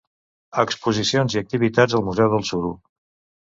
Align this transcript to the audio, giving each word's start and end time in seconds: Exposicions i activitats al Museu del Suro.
Exposicions 0.61 1.35
i 1.37 1.41
activitats 1.41 1.99
al 2.01 2.05
Museu 2.09 2.33
del 2.33 2.47
Suro. 2.53 2.73